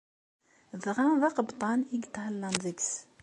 Dɣa 0.83 1.07
d 1.21 1.23
aqebṭan 1.29 1.79
ay 1.85 1.89
yethellan 2.01 2.55
deg-s. 2.63 2.91